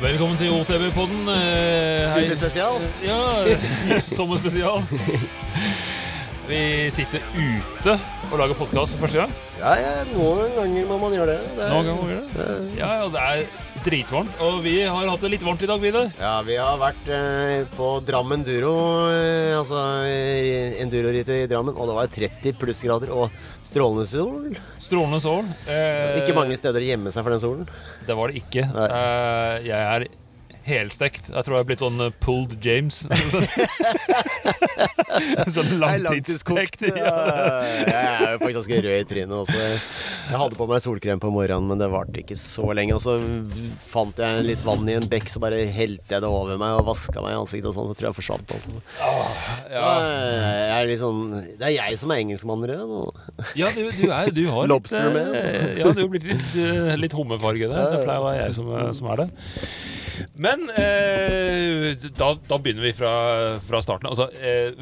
[0.00, 1.26] Velkommen til OTB-podden.
[1.26, 2.08] Sommerspesial.
[2.14, 2.76] Superspesial.
[3.04, 3.18] Ja,
[4.16, 4.82] sommerspesial.
[6.48, 6.60] Vi
[6.90, 7.94] sitter ute
[8.32, 9.34] og lager podkast for første gang.
[9.60, 11.40] Ja, ja, noen ganger må man gjøre det.
[11.56, 12.78] det er- Noen ganger må man gjøre det.
[12.80, 13.44] Ja, ja, det er
[13.84, 14.36] dritvarmt.
[14.44, 16.10] Og vi har hatt det litt varmt i dag, Vidar.
[16.20, 18.74] Ja, vi har vært eh, på Drammen Enduro,
[19.12, 23.34] eh, altså eh, enduroritt i Drammen, og det var 30 plussgrader og
[23.66, 24.56] strålende sol.
[24.80, 25.48] Strålende sol.
[25.70, 27.68] Eh, Ikke mange steder å gjemme seg for den solen.
[28.08, 28.66] Det var det ikke.
[28.74, 28.88] Nei.
[29.00, 30.08] Eh, jeg er
[30.66, 31.30] helstekt.
[31.32, 33.02] Jeg tror jeg er blitt sånn eh, pulled James.
[35.50, 36.84] sånn langtidsstekt.
[36.90, 37.14] Ja.
[37.86, 39.58] Jeg er jo faktisk ganske rød i trynet også.
[40.30, 42.96] Jeg hadde på meg solkrem på morgenen, men det varte ikke så lenge.
[42.96, 43.16] Og så
[43.90, 46.86] fant jeg litt vann i en bekk, så bare helte jeg det over meg og
[46.90, 47.90] vaska meg i ansiktet og sånn.
[47.90, 48.68] Så tror jeg forsvant alt.
[48.70, 48.70] Så
[49.70, 49.90] Ja,
[50.80, 51.20] jeg er sånn
[51.60, 53.00] Det er jeg som er engelskmann rød nå.
[53.58, 55.36] ja du, du, er, du har Lobster litt, man.
[55.38, 57.94] eh, Ja, du har blitt litt, eh, litt hummerfarge der.
[57.96, 59.28] Det pleier å være jeg som, eh, som er det.
[60.34, 63.12] Men eh, da, da begynner vi fra,
[63.66, 64.10] fra starten.
[64.10, 64.74] Altså, eh,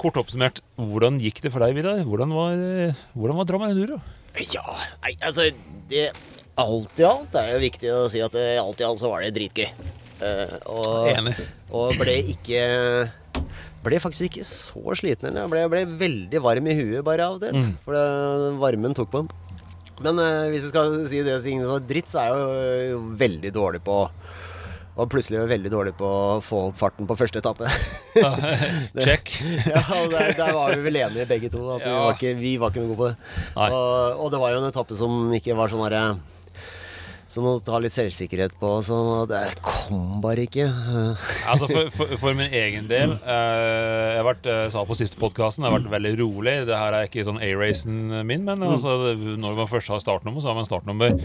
[0.00, 2.02] kort oppsummert, hvordan gikk det for deg, Vidar?
[2.06, 4.00] Hvordan var, eh, hvordan var Drammen Enduro?
[4.50, 4.64] Ja,
[5.04, 5.46] nei, altså
[5.90, 6.08] det,
[6.58, 9.24] Alt i alt er jo viktig å si at eh, alt i alt så var
[9.24, 9.66] det dritgøy.
[10.22, 11.34] Eh, og, Enig.
[11.74, 12.60] og ble ikke
[13.84, 15.26] Ble faktisk ikke så sliten.
[15.28, 17.52] eller Jeg ble, ble veldig varm i huet bare av og til.
[17.58, 17.72] Mm.
[17.84, 18.04] For det,
[18.62, 19.24] varmen tok på.
[20.02, 22.94] Men eh, hvis vi skal si det tingene som var dritt, så er jeg jo,
[22.94, 23.98] jo veldig dårlig på
[24.94, 27.66] Og plutselig var veldig dårlig på å få opp farten på første etappe.
[29.04, 29.32] Check.
[29.74, 31.64] ja, der, der var vi vel enige begge to.
[31.74, 33.42] At vi, var ikke, vi var ikke noe gode på det.
[33.74, 36.04] Og, og det var jo en etappe som ikke var sånn herre
[37.34, 38.70] Som å ta litt selvsikkerhet på.
[38.86, 40.68] Sånn, det kom bare ikke.
[41.50, 45.18] Altså for, for, for min egen del eh, Jeg har vært, eh, sa på siste
[45.18, 46.54] podkasten, jeg har vært veldig rolig.
[46.70, 47.98] Det her er ikke sånn A-racen
[48.30, 51.18] min, men altså, når man først har startnummer, så har man startnummer.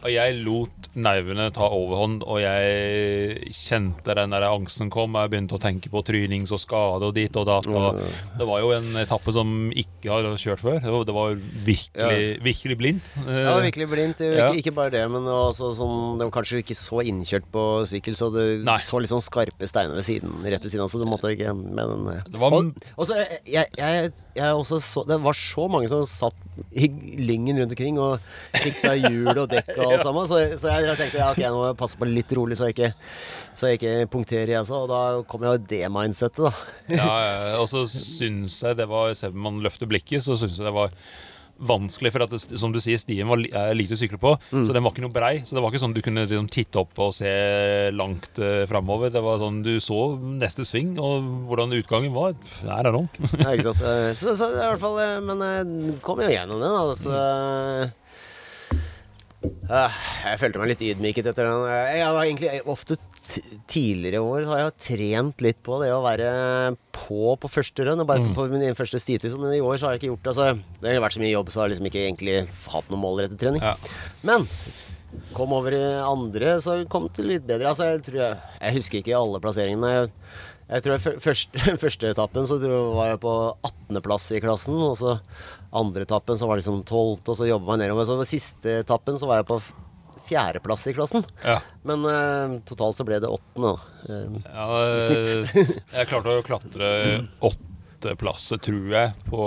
[0.00, 5.14] Og jeg lot nervene ta overhånd, og jeg kjente den der angsten kom.
[5.16, 7.66] Jeg begynte å tenke på trynings og skade og dit og datt.
[7.70, 8.00] Og
[8.38, 10.80] det var jo en etappe som ikke har kjørt før.
[10.82, 12.42] Det var- virkelig, ja.
[12.42, 13.06] virkelig, blindt.
[13.26, 14.20] Ja, virkelig blindt.
[14.20, 18.14] Ikke, ikke bare det, men også sånn, det var kanskje ikke så innkjørt på sykkel,
[18.18, 18.76] så du Nei.
[18.78, 21.52] så litt sånn skarpe steiner ved siden, rett ved siden av, så du måtte ikke
[21.52, 23.14] Men Det var- og, så,
[23.46, 26.34] jeg, jeg, jeg også så Det var så mange som satt
[26.76, 26.86] i
[27.18, 28.20] lyngen rundt omkring og
[28.60, 31.66] fiksa hjul og dekk og alt sammen, så, så jeg tenkte ja, ok, nå må
[31.70, 32.92] jeg passe på litt rolig, så jeg ikke,
[33.58, 34.84] så jeg ikke punkterer, jeg også.
[34.84, 36.52] Og da kom jeg jo i det mindsettet, da.
[36.92, 40.58] Ja, ja, og så syns jeg det var Selv om man løfter blikket, så syns
[40.58, 40.94] jeg det var
[41.62, 42.10] vanskelig.
[42.14, 43.38] For at som du sier, stien var
[43.76, 45.32] lite å sykle på, så den var ikke noe brei.
[45.46, 47.30] Så det var ikke sånn du kunne liksom, titte opp og se
[47.94, 49.12] langt uh, framover.
[49.14, 52.34] Det var sånn du så neste sving, og hvordan utgangen var.
[52.64, 53.06] Der er know.
[53.38, 53.84] Ja, ikke sant?
[53.86, 56.96] Eh, Så, så i hvert fall eh, Men jeg kom jo gjennom det, da.
[56.98, 57.92] Så eh,
[59.42, 61.64] Jeg følte meg litt ydmyket etter den.
[61.66, 62.98] Jeg har egentlig ofte
[63.70, 66.28] Tidligere i år har jeg trent litt på det å være
[66.94, 68.02] på på første rønn.
[68.02, 70.32] og Bare på min første stitus, Men i år så har jeg ikke gjort det.
[70.34, 72.38] Altså, det har vært så mye jobb, så jeg har liksom ikke egentlig
[72.74, 73.62] hatt noen målrettet trening.
[73.62, 73.76] Ja.
[74.26, 74.46] Men
[75.36, 77.70] kom over i andre, så kom det litt bedre.
[77.72, 79.92] Altså, jeg, tror jeg, jeg husker ikke alle plasseringene.
[79.94, 80.12] Jeg,
[80.72, 83.34] jeg tror jeg, først, første etappen så tror jeg var jeg på
[83.70, 84.78] 18.-plass i klassen.
[84.82, 85.18] Og så
[85.72, 88.08] andre etappen så var det liksom 12., og så jobba jeg nedover.
[88.08, 89.58] Så på siste etappen så var jeg på
[90.28, 91.26] fjerdeplass i klassen.
[91.44, 91.58] Ja.
[91.88, 93.72] Men uh, totalt så ble det åttende.
[93.72, 94.08] da.
[94.08, 95.76] Uh, Ja, I snitt.
[95.96, 96.88] jeg klarte å klatre
[97.50, 99.46] Åtteplasset tror jeg, på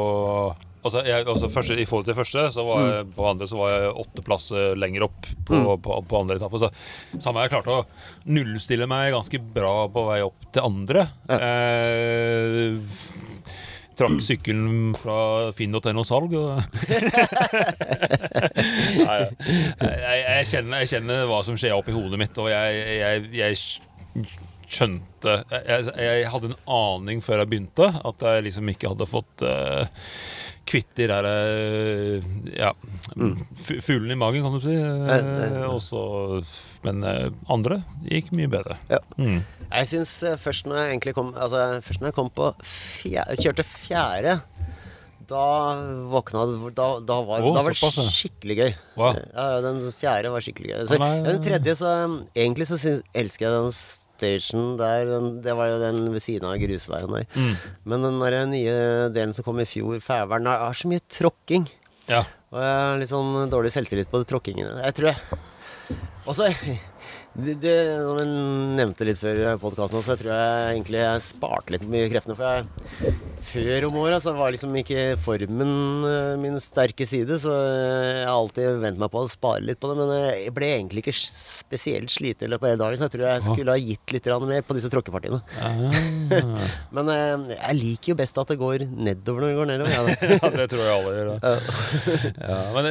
[0.85, 3.71] Altså, jeg, altså første, I forhold til første, så var jeg, på andre så var
[3.73, 6.59] jeg åtte plasser lenger opp på, på, på andre etappe.
[6.61, 6.69] Så
[7.17, 7.85] samme jeg klarte å
[8.29, 11.07] nullstille meg ganske bra på vei opp til andre.
[11.25, 12.77] Eh,
[13.95, 16.33] Trakk sykkelen fra finn.no salg.
[16.35, 16.59] Og
[19.05, 19.19] Nei,
[19.79, 23.55] jeg, jeg, kjenner, jeg kjenner hva som skjer oppi hodet mitt, og jeg, jeg,
[24.65, 29.85] skjønte jeg hadde en aning før jeg begynte, at jeg liksom ikke hadde fått uh,
[30.65, 32.23] kvitt de der eh,
[32.57, 32.71] ja,
[33.13, 34.75] fu- fuglene i magen, kan du si.
[35.69, 36.01] Også,
[36.85, 38.77] men eh, andre gikk mye bedre.
[38.89, 38.99] Ja.
[39.19, 39.43] Mm.
[39.65, 43.33] Jeg syns eh, først når jeg egentlig kom Altså først når jeg kom på fjerde,
[43.41, 44.35] Kjørte fjerde
[45.25, 45.45] Da
[46.13, 46.43] våkna
[46.77, 47.79] Da, da var, oh, da var det
[48.13, 48.75] skikkelig gøy.
[48.99, 49.17] Wow.
[49.17, 50.83] Ja, ja, den fjerde var skikkelig gøy.
[50.85, 51.95] Så, Ja, nei, den tredje, så
[52.37, 53.73] Egentlig så syns, elsker jeg den
[54.15, 55.05] station der.
[55.09, 57.27] Den, det var jo den ved siden av grusveien der.
[57.35, 57.53] Mm.
[57.91, 58.77] Men den der nye
[59.15, 61.67] delen som kom i fjor, Fæveren, har så mye tråkking.
[62.09, 62.23] Ja.
[62.53, 64.77] Og jeg har litt sånn dårlig selvtillit på de tråkkingene.
[64.85, 65.39] Jeg tror jeg
[66.25, 66.47] Og så
[67.35, 68.29] det, det, Som jeg
[68.79, 72.37] nevnte litt før podkasten, så jeg tror jeg egentlig jeg sparte litt mye kreftene.
[72.37, 73.15] For jeg,
[73.55, 75.71] før om åra så var liksom ikke formen
[76.09, 79.79] eh, min sterke side, så eh, jeg har alltid vent meg på å spare litt
[79.81, 79.97] på det.
[80.01, 83.15] Men eh, jeg ble egentlig ikke spesielt sliten i løpet av hele dagen, så jeg
[83.15, 85.41] tror jeg skulle ha gitt litt mer på disse tråkkepartiene.
[85.63, 86.61] Ah.
[86.95, 87.11] Men
[87.55, 89.93] jeg liker jo best at det går nedover når det går nedover.
[89.95, 90.03] Ja.
[90.45, 91.29] Ja, det tror jeg alle gjør.
[91.41, 91.51] Da.
[92.45, 92.87] Ja, men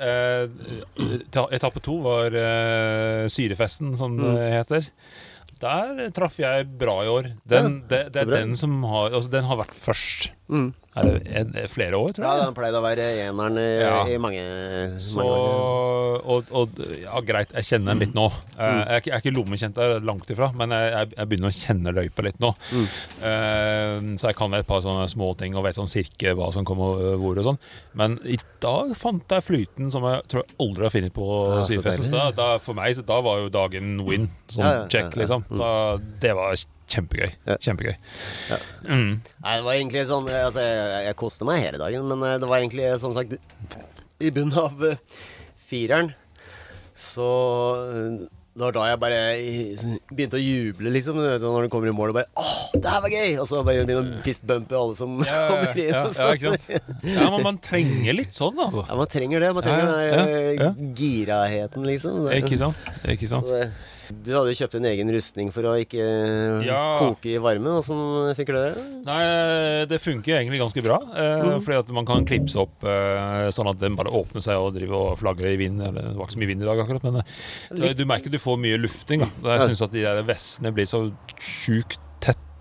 [0.00, 4.34] eh, etappe to var eh, Syrefesten, som Mm.
[4.36, 4.88] det heter.
[5.60, 7.32] Der traff jeg bra i år.
[7.48, 10.30] Den, det, det så er den som har Altså, den har vært først.
[10.48, 10.70] Mm.
[10.98, 12.38] Er det en, flere år, tror jeg.
[12.40, 13.92] ja, den pleide å være eneren i, Ja.
[14.10, 14.40] i mange,
[14.98, 16.16] Så, mange år.
[16.34, 18.24] og, og ja, greit, jeg kjenner den litt nå.
[18.58, 18.78] Eh, Mm.
[18.80, 21.54] jeg, er ikke, jeg er ikke lommekjent der, langt ifra, men jeg, jeg, begynner å
[21.54, 22.50] kjenne løypa litt nå.
[22.74, 22.88] Mm.
[23.22, 27.14] Uh, så jeg kan et par sånne småting og vet sånn cirke hva som kommer
[27.20, 27.60] hvor og sånn.
[27.94, 31.62] Men i dag fant jeg flyten som jeg tror jeg aldri har funnet på Ja,
[31.70, 32.10] deilig.
[32.10, 35.46] da, da, for meg så da var jo dagen win, sånn Ja, check, liksom.
[35.54, 35.70] Så
[36.20, 36.58] det var
[36.90, 37.30] kjempegøy.
[37.48, 37.56] Ja.
[37.62, 37.94] Kjempegøy.
[38.50, 38.58] Ja.
[38.88, 39.12] Mm.
[39.44, 42.50] Nei, det var egentlig sånn altså, jeg, jeg koste meg hele dagen, men eh, det
[42.50, 43.36] var egentlig som sagt
[44.20, 44.98] I bunnen av uh,
[45.70, 46.12] fireren
[47.00, 47.26] så
[47.88, 49.18] eh, det var da jeg bare
[50.10, 51.16] begynte å juble, liksom.
[51.16, 53.28] Når du kommer i mål og bare Åh, det her var gøy!
[53.40, 55.92] Og så bare begynner å fistbumpe alle som Ja, kommer inn.
[55.94, 56.90] ja, ja, ikke sant?
[57.06, 58.82] Ja, men man trenger litt sånn, altså.
[58.90, 59.52] Ja, man trenger det.
[59.56, 62.18] Man trenger Ja, ja, den der giraheten, liksom.
[62.26, 62.84] Det- Ikke sant?
[63.14, 63.48] Ikke sant?
[63.48, 63.70] Så
[64.10, 66.02] Du hadde jo kjøpt en egen rustning for å ikke
[66.66, 66.98] Ja.
[66.98, 67.70] koke i varmen.
[67.78, 68.74] Åssen fikk du det?
[69.06, 69.20] Nei,
[69.86, 70.98] det funker egentlig ganske bra.
[71.14, 71.60] Eh, Mm.
[71.62, 75.12] Fordi at man kan klipse opp eh, sånn at den bare åpner seg og driver
[75.12, 75.78] og flagrer i vind.
[75.78, 77.96] Det var ikke så mye vind i dag, akkurat, men eh, Litt.
[77.96, 79.20] du merker du får mye lufting.
[79.42, 81.98] Da Jeg syns at de der vestene blir så sjukt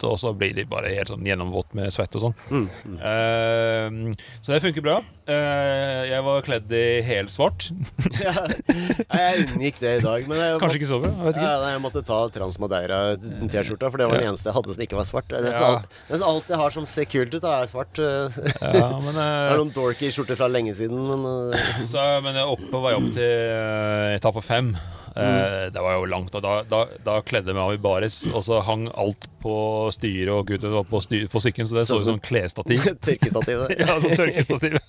[0.08, 2.36] og så blir de bare helt sånn gjennomvått med svett og sånn.
[2.50, 2.68] Mm.
[3.10, 5.00] Eh, så det funker bra.
[5.30, 7.68] Uh, jeg var kledd i helsvart.
[8.26, 8.34] ja.
[8.40, 11.12] Jeg unngikk det i dag, men jeg, Kanskje ikke så bra.
[11.28, 11.36] Jeg.
[11.38, 15.00] Ja, nei, jeg måtte ta Transmadeira-T-skjorta, for det var den eneste jeg hadde som ikke
[15.00, 15.34] var svart.
[15.36, 15.72] Nesten, Ja.
[15.76, 18.00] alt, nesten alt jeg har som ser kult ut, er svart.
[18.80, 22.48] Ja, men, eh, er noen dorky skjorter fra lenge siden, men eh, Så, men jeg
[22.50, 24.74] oppe på vei opp til uh, etappe fem.
[25.16, 28.22] Eh, det var jo langt, og da, da, da kledde jeg meg av i baris,
[28.32, 29.56] og så hang alt på
[29.96, 32.84] styret og gutten var på, styr, på sykkelen, så det så ut som klesstativ.
[33.08, 33.66] tørkestativ.
[33.82, 34.80] ja, sånn tørkestativ.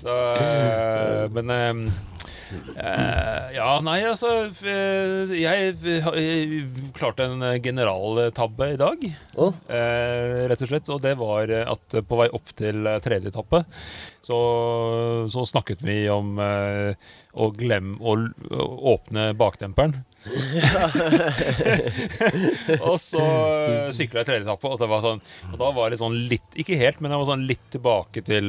[0.00, 1.92] så, eh, men
[2.50, 4.28] eh, eh, Ja, nei, altså
[4.66, 6.64] eh, Jeg, jeg
[6.96, 8.98] klarte en generaltabbe i dag.
[9.36, 9.52] oh.
[9.70, 10.88] uh, rett og slett.
[10.92, 13.58] Og det var eh, at på vei opp til eh, tredje etappe,
[14.24, 14.38] så,
[15.32, 16.92] så snakket vi om uh,
[17.32, 18.16] å glemme å
[18.94, 19.94] åpne bakdemperen.
[22.84, 25.20] og så uh, sykla jeg tredje etappe, og, det var sånn,
[25.52, 28.46] og da var det sånn litt Ikke helt, men jeg var sånn litt tilbake til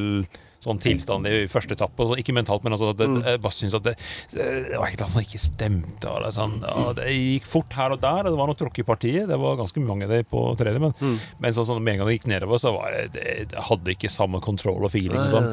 [0.61, 1.99] sånn tilstand i første etappe.
[2.03, 3.95] og så- Ikke mentalt, men altså, det, jeg bare synes at det,
[4.33, 6.05] det, var et eller annet som ikke stemte.
[6.11, 8.79] Og det, sånn, ja, det gikk fort her og der, og det var noe tråkk
[8.83, 9.27] i partiet.
[9.31, 10.93] Det var ganske mange av dem på tredje, men,
[11.41, 14.09] men sånn, sånn, med en gang det gikk nedover, så var det, det, hadde ikke
[14.11, 15.17] samme kontroll og feeling.
[15.17, 15.49] Og sånn.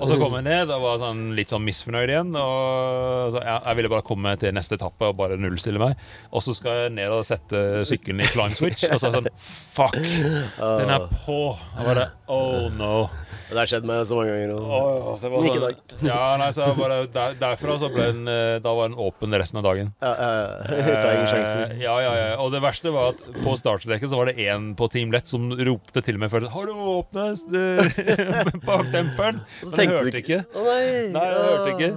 [0.00, 2.34] Og så kom jeg ned og var sånn, litt sånn misfornøyd igjen.
[2.36, 5.96] Og så, ja, jeg ville bare komme til neste etappe og bare nullstille meg.
[6.34, 9.22] Og så skal jeg ned og sette sykkelen i climb switch, og så er det
[9.22, 9.32] sånn
[9.74, 9.96] Fuck!
[9.98, 11.40] Den er på!
[11.78, 13.08] Jeg bare Oh no.
[13.50, 14.52] det har skjedd meg så mange ganger.
[14.58, 15.20] Og...
[15.22, 15.80] Det var Men ikke dag.
[16.10, 19.60] Ja, nei, så bare, der, derfra så ble den eh, Da var den åpen resten
[19.60, 19.92] av dagen.
[20.04, 20.96] Ja, ja, ja.
[21.02, 21.64] Ta ingen sjanser.
[21.70, 22.28] Eh, ja, ja, ja.
[22.44, 25.48] Og det verste var at på startstreken så var det en på Team Lett som
[25.54, 29.40] ropte til meg først Har du åpnet eh, bakdemperen?
[29.64, 30.40] Men jeg hørte ikke.
[30.44, 30.82] Å nei!
[31.14, 31.90] Nei, jeg hørte ikke.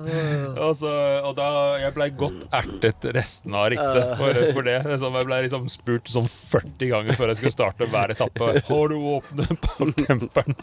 [0.67, 0.93] Og, så,
[1.27, 1.47] og da
[1.81, 4.77] Jeg blei godt ertet resten av rittet for, for det.
[5.01, 8.51] som jeg blei liksom spurt sånn 40 ganger før jeg skulle starte hver etappe.
[8.67, 10.57] Har du åpnet bakdemperen?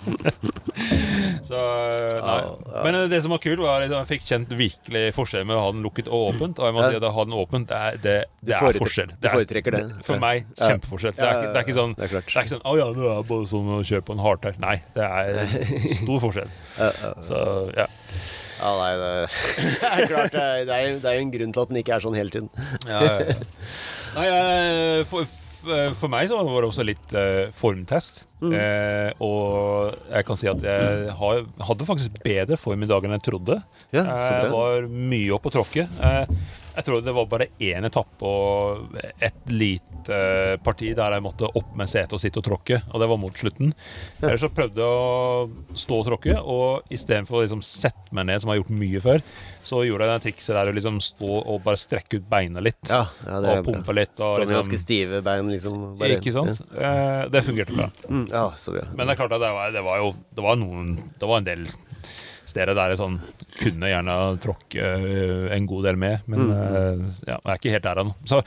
[1.44, 1.63] Så
[2.24, 2.82] nei.
[2.86, 5.72] Men det som var kult, var at jeg fikk kjent virkelig forskjell med å ha
[5.74, 6.60] den lukket og åpent.
[6.60, 9.14] Og jeg må si at å ha den åpent, det er, det, det er forskjell.
[9.20, 9.90] Det er.
[10.06, 11.16] For meg kjempeforskjell.
[11.18, 13.28] Det er, det er ikke sånn Det er ikke sånn Å ja, nå er det
[13.30, 14.58] bare sånn å kjøre på en hardtail.
[14.64, 15.58] Nei, det er
[15.98, 16.54] stor forskjell.
[17.24, 17.44] Så
[17.76, 17.88] ja.
[18.64, 19.08] Ja, nei, det,
[19.88, 20.34] er klart.
[20.34, 22.50] Det er, jo en grunn til at den ikke er sånn hele tiden.
[22.88, 25.26] Nei, jeg- for,
[25.64, 28.24] for- for meg så var det også litt uh, formtest.
[28.44, 33.14] Eh, og jeg kan si at jeg har, hadde faktisk bedre form i dag enn
[33.16, 33.56] jeg trodde.
[33.94, 34.02] Ja,
[34.44, 35.86] jeg var mye oppe å tråkke.
[35.88, 36.26] Eh,
[36.74, 41.48] jeg tror det var bare én etappe og et lite eh, parti der jeg måtte
[41.56, 43.72] opp med setet og sitte og tråkke, og det var mot slutten.
[44.22, 48.42] Ellers så prøvde jeg å stå og tråkke, og istedenfor å liksom sette meg ned,
[48.42, 49.22] som jeg har gjort mye før,
[49.64, 52.82] så gjorde jeg det trikset der å liksom stå og bare strekke ut beina litt.
[52.90, 54.14] Ja, ja, det og pumpe litt.
[54.20, 55.80] Og liksom, ganske stive bein, liksom.
[55.98, 56.60] bare- ikke sant?
[56.74, 57.88] Eh, det fungerte bra.
[58.10, 58.84] Mm, ja, så bra.
[58.94, 61.38] Men det er klart at det var, det var jo Det var noen Det var
[61.40, 61.64] en del
[62.54, 63.18] steder der jeg sånn
[63.58, 66.50] kunne gjerne tråkke øh, en god del med, men Mm.
[66.54, 68.14] øh, ja, jeg er ikke helt der ennå.
[68.30, 68.40] Så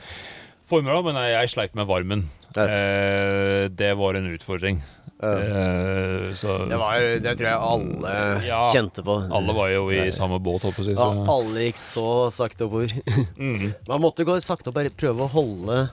[0.68, 2.26] formula, men jeg, jeg sleit med varmen.
[2.58, 4.80] Eh, det var en utfordring.
[5.18, 8.12] Eh, så Det, var, det tror jeg alle
[8.46, 8.60] Ja.
[8.72, 9.16] kjente på.
[9.34, 10.94] alle var jo i samme båt, holdt på å.
[10.94, 12.92] Ja, alle gikk så sakte oppover.
[13.38, 13.74] Mm.
[13.88, 15.88] Man måtte gå sakte og bare prøve å holde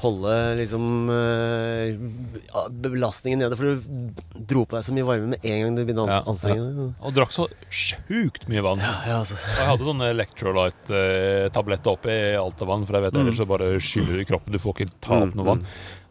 [0.00, 1.90] Holde liksom eh,
[2.80, 6.06] belastningen nede, for du dro på deg så mye varme med en gang du begynte
[6.06, 6.94] å Ja, ans- anstrenge deg.
[7.04, 8.80] Og drakk så sjukt mye vann.
[8.80, 9.36] Ja, altså.
[9.58, 14.16] Jeg hadde sånne electrolyte-tabletter oppi alt av vann, for jeg vet ellers så bare skyller
[14.16, 14.52] du i kroppen.
[14.56, 15.64] Du får ikke ta opp noe vann.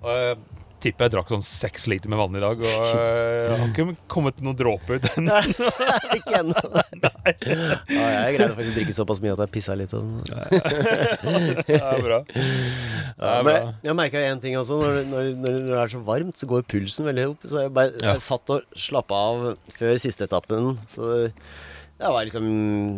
[0.03, 0.37] Og jeg
[0.83, 4.39] tipper jeg drakk sånn seks liter med vann i dag, og jeg har ikke kommet
[4.45, 5.39] noen dråpe ut ennå.
[6.17, 6.55] Ikke ennå.
[7.29, 9.91] Ja, jeg greide faktisk å drikke såpass mye at jeg pissa litt.
[9.93, 12.19] Det er bra.
[13.19, 14.79] Ja, men jeg, merka én ting også.
[14.81, 17.45] Når, når, når det er så varmt, så går pulsen veldig opp.
[17.45, 18.15] Så jeg, bare, Ja.
[18.15, 19.45] jeg satt og slappa av
[19.75, 20.73] før siste etappen.
[20.89, 21.03] Så
[21.99, 22.45] det var liksom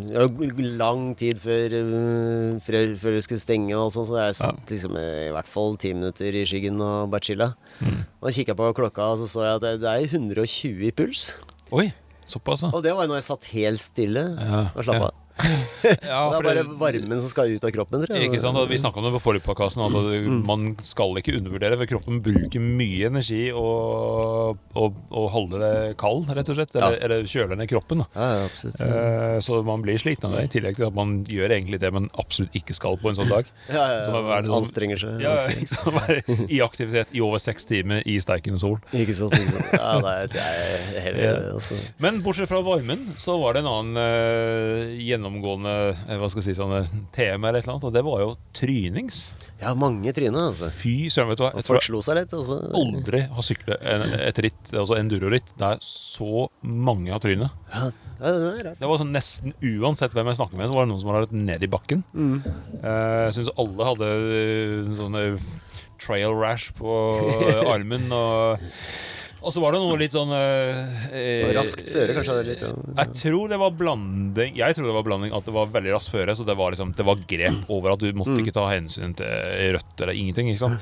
[0.06, 4.36] det var lang tid før, øh, før, før det skulle stenge, og sånt, så jeg
[4.38, 7.48] satt liksom i hvert fall ti minutter i skyggen og bare chilla.
[7.82, 8.04] Mm.
[8.22, 11.32] Og kikka på klokka, og så så jeg at det, det er 120 i puls.
[11.74, 11.88] Oi,
[12.30, 12.68] såpass.
[12.70, 15.16] Og det var jo når jeg satt helt stille Ja, og slappa av.
[15.16, 15.21] ja
[15.82, 18.04] det for er bare varmen som skal ut av kroppen.
[18.10, 18.58] Ikke sant?
[18.70, 19.40] Vi snakka om det på forrige.
[19.52, 20.42] Altså, Mm.
[20.46, 23.64] Man skal ikke undervurdere, for kroppen bruker mye energi å,
[24.76, 26.76] og, og holde det kald, rett og slett.
[26.76, 27.06] Eller, Ja.
[27.08, 28.04] eller kjøle ned kroppen.
[28.16, 28.82] Ja, ja, absolutt.
[28.82, 31.92] Eh, så man blir sliten av det, i tillegg til at man gjør egentlig det
[31.96, 33.46] man absolutt ikke skal på en sånn dag.
[33.72, 34.06] Ja, ja, ja.
[34.10, 35.22] sånn- Anstrenger seg.
[35.24, 38.80] Ja, liksom, I aktivitet i over seks timer i steikende sol.
[38.94, 39.74] Ikke sant, ikke sant.
[39.78, 41.36] Ja, det er, det er heavy, Ja.
[41.56, 41.78] altså.
[42.04, 46.50] Men bortsett fra varmen, så var det en annen eh, gjennomgående eh, hva skal jeg
[46.50, 46.82] si, sånne
[47.16, 49.22] tema, eller et eller annet, og det var jo trynings.
[49.62, 50.72] Ja, mange tryner, altså.
[50.74, 51.52] Fy søren, vet du hva.
[51.56, 52.58] Jeg folk slo seg litt, altså.
[52.82, 57.62] aldri har syklet et ritt, altså enduro-ritt, der så mange har trynet.
[57.72, 58.32] Ja, det
[58.66, 58.80] rart.
[58.82, 61.28] Det var sånn nesten uansett hvem jeg snakker med, så var det noen som hadde
[61.28, 62.04] vært ned i bakken.
[62.14, 62.36] Mm.
[62.82, 64.10] Jeg syns alle hadde
[64.42, 65.24] eh, sånne
[66.02, 66.98] trail rash på
[67.46, 68.10] eh, armen.
[68.14, 68.68] Og,
[69.42, 72.36] og så var det noe litt sånn eh, raskt føre, kanskje.
[72.46, 72.72] litt, ja.
[73.02, 76.14] Jeg tror det var blanding Jeg tror det var blanding at det var veldig raskt
[76.14, 78.44] føre, så det var, liksom, det var grep over at du måtte Mm.
[78.46, 80.52] ikke ta hensyn til rødt eller ingenting.
[80.54, 80.80] Ikke sant?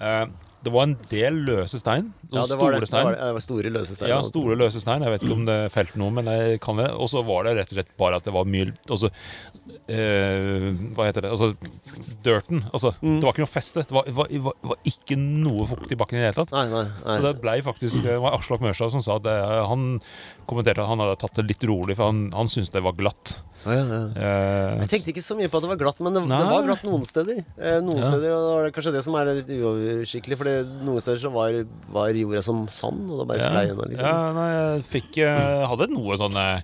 [0.00, 0.24] Eh,
[0.64, 2.08] det var en del løse stein.
[2.32, 3.04] Ja, det var store Det stein.
[3.06, 3.26] var, det.
[3.28, 4.14] det var store løse steiner.
[4.14, 5.04] Ja, store løse stein.
[5.06, 6.88] Jeg vet ikke om det felte noe, men jeg kan det.
[6.98, 9.10] Og så var det rett og slett bare at det var mye også,
[9.88, 11.30] eh, Hva heter det?
[11.32, 11.52] Altså
[12.24, 12.64] dirten.
[12.72, 13.20] Altså, Mm.
[13.20, 13.82] Det var ikke noe feste.
[13.86, 16.52] Det var, var, var, var ikke noe fukt i bakken i det hele tatt.
[16.56, 17.14] Nei, nei, nei.
[17.16, 19.36] Så det ble faktisk Det var Aslak Mørstad som sa at det,
[19.68, 20.00] han
[20.48, 23.38] kommenterte at han hadde tatt det litt rolig, for han, han syntes det var glatt.
[23.66, 24.00] Ja, ja, ja.
[24.14, 26.66] Eh, Jeg tenkte ikke så mye på at det var glatt, men det, det var
[26.68, 27.40] glatt noen steder.
[27.58, 30.50] Eh, noen steder var det kanskje det som er litt uoversiktlig, for
[30.86, 31.58] noen steder så var,
[31.92, 34.06] var jorda som sand, og da bare sklei unna, liksom.
[34.06, 36.62] Ja, nei, jeg fikk jeg Hadde noe sånn eh,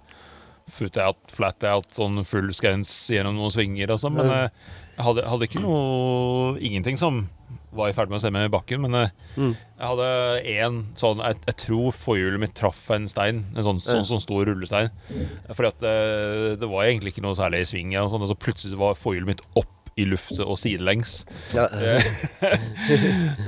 [0.70, 4.48] foot out, flat out, sånn full skrens gjennom noen svinger og sånn, men eh,
[4.94, 7.24] jeg hadde, hadde ikke noe Ingenting som
[7.76, 9.52] var i ferd med å se meg i bakken, men eh, Mm.
[9.78, 10.08] jeg hadde
[10.54, 14.44] én sånn Jeg, jeg tror forhjulet mitt traff en stein, en sånn, sånn, sånn stor
[14.46, 14.90] rullestein.
[15.50, 15.96] Fordi at det,
[16.62, 19.34] det var egentlig ikke noe særlig i sving, og, sånn, og så plutselig var forhjulet
[19.34, 21.20] mitt opp i luft og sidelengs.
[21.54, 21.68] Ja,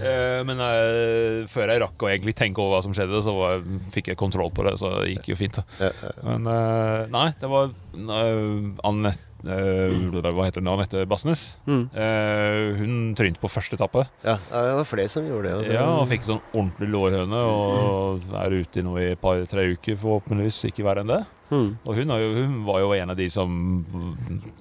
[0.06, 3.62] Eh, Men eh, før jeg rakk å egentlig tenke over hva som skjedde, så var,
[3.95, 5.59] fikk jeg kontroll på det, så det gikk jo fint.
[5.59, 5.90] da.
[6.23, 10.72] Men eh, nei, det var uh, Anette Hva heter hun?
[10.74, 11.44] Anette Bassnes.
[11.68, 11.84] Mm.
[11.94, 14.06] Eh, hun trynte på første etappe.
[14.24, 15.54] ja, det var flere som gjorde det.
[15.60, 15.76] Også.
[15.76, 19.98] Ja, og fikk sånn ordentlig lårhøne og er ute i noe i et par-tre uker,
[20.02, 21.22] forhåpentligvis ikke verre enn det.
[21.46, 21.68] Mm.
[21.86, 23.50] Og hun, har jo, hun var jo en av de som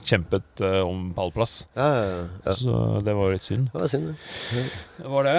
[0.06, 3.72] kjempet uh, om pallplass, Ja, ja, ja, så det var jo litt synd.
[3.74, 4.66] Det var synd, det.
[5.10, 5.38] Var det.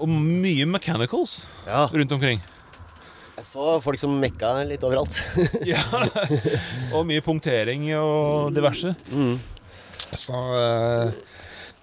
[0.00, 1.42] Og mye mechanicals
[1.92, 2.40] rundt omkring.
[3.36, 5.18] Jeg så folk som mekka litt overalt.
[5.72, 5.82] Ja.
[6.96, 8.94] og mye punktering og diverse.
[9.12, 9.36] Mm.
[10.16, 11.16] Så eh,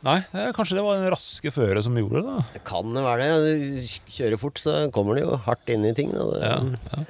[0.03, 0.17] Nei,
[0.55, 2.41] kanskje det var en raske føret som gjorde det, da.
[2.57, 3.53] Det kan det være det.
[3.53, 6.11] Du kjører fort, så kommer de jo hardt inn i ting.
[6.11, 6.25] Da.
[6.43, 7.05] Ja, ja.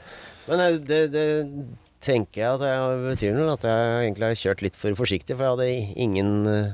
[0.49, 1.25] Men eh, det, det
[2.03, 5.47] tenker jeg at jeg betyr noe, at jeg egentlig har kjørt litt for forsiktig, for
[5.47, 6.73] jeg hadde ingen eh,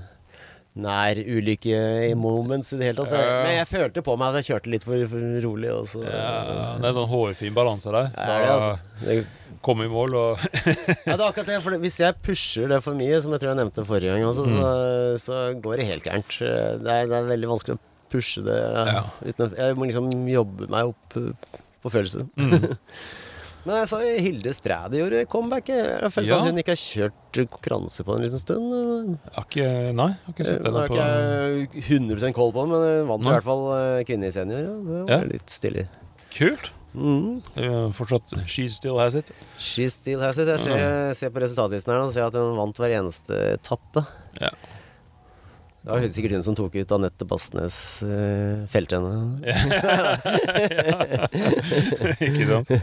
[0.83, 3.13] nær ulykke-moments i det hele tatt.
[3.13, 3.41] Altså.
[3.45, 5.73] men jeg følte på meg at jeg kjørte litt for, for rolig.
[5.75, 6.31] Og så, Ja,
[6.79, 8.09] det er en sånn hårfin balanse der.
[8.15, 9.19] Det er det, altså.
[9.65, 10.43] kom i mål og
[11.07, 11.59] ja, det er akkurat det.
[11.65, 14.47] For hvis jeg pusher det for mye, som jeg tror jeg nevnte forrige gang også,
[14.55, 14.73] så,
[15.27, 16.37] så går det helt gærent.
[16.39, 18.59] Det er, det er veldig vanskelig å pushe det
[18.89, 19.03] Ja.
[19.21, 22.29] uten Jeg må liksom jobbe meg opp uh, på følelsen.
[22.39, 22.71] Mm.
[23.67, 25.67] Men jeg sa Hilde Stræde gjorde comeback.
[25.67, 26.37] Jeg føler Ja.
[26.39, 29.17] at hun ikke har kjørt konkurranse på en liten stund.
[29.35, 33.07] Har ikke Nei, har ikke sett henne på ikke jeg 100 koll på, men hun
[33.11, 33.29] vant Nei.
[33.31, 34.63] i hvert fall eh, kvinne i senior.
[34.63, 34.75] Ja.
[34.79, 35.23] Det var Ja.
[35.33, 35.87] litt stilig.
[36.31, 36.71] Kult.
[36.95, 37.41] Mm.
[37.93, 39.29] Fortsatt She Still Has It.
[39.59, 40.47] She still has it.
[40.47, 44.05] Jeg ser, ser på resultatlisten her og ser at hun vant hver eneste etappe.
[44.41, 44.49] Ja.
[45.79, 49.39] Det var helt sikkert hun som tok ut Anette Bastnes uh, feltrenne.
[52.19, 52.73] Ikke sant?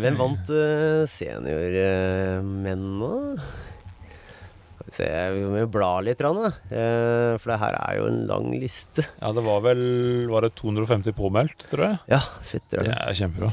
[0.00, 3.12] Hvem vant uh, seniormenn nå?
[4.74, 6.50] Skal vi se, vi må jo bla litt, rann, da.
[6.74, 9.06] Eh, for det her er jo en lang liste.
[9.22, 9.80] Ja, det var vel
[10.30, 11.96] Var det 250 påmeldt, tror jeg?
[12.16, 12.98] Ja, fytter Det det.
[12.98, 13.50] er kjempebra.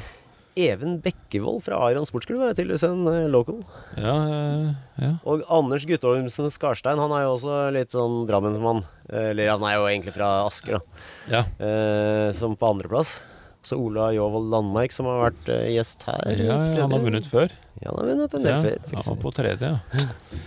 [0.60, 3.62] Even Bekkevold fra Aron sportsklubb er tydeligvis en eh, local.
[3.96, 5.12] Ja, eh, ja.
[5.24, 8.84] Og Anders Guttormsen Skarstein, han er jo også litt sånn Drammensmann.
[9.12, 11.04] Eller han er jo egentlig fra Asker, da.
[11.38, 11.44] ja.
[11.64, 13.22] Eh, som på andreplass.
[13.64, 16.32] Så Ola Jovold Landmark, som har vært eh, gjest her.
[16.40, 17.52] ja, han har vunnet før.
[17.80, 18.96] Ja, han har vunnet en del Ja, før.
[18.98, 20.40] han var på tredje, ja.